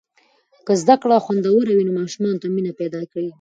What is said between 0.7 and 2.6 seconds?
زده کړه خوندوره وي، نو ماشومانو ته